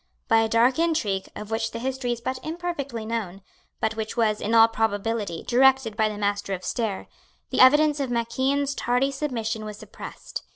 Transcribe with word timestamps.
By 0.27 0.39
a 0.39 0.49
dark 0.49 0.79
intrigue, 0.79 1.29
of 1.35 1.51
which 1.51 1.69
the 1.69 1.77
history 1.77 2.11
is 2.11 2.21
but 2.21 2.39
imperfectly 2.43 3.05
known, 3.05 3.43
but 3.79 3.95
which 3.95 4.17
was, 4.17 4.41
in 4.41 4.55
all 4.55 4.67
probability, 4.67 5.43
directed 5.43 5.95
by 5.95 6.09
the 6.09 6.17
Master 6.17 6.55
of 6.55 6.63
Stair, 6.65 7.07
the 7.51 7.59
evidence 7.61 7.99
of 7.99 8.09
Mac 8.09 8.39
Ian's 8.39 8.73
tardy 8.73 9.11
submission 9.11 9.63
was 9.63 9.77
suppressed. 9.77 10.41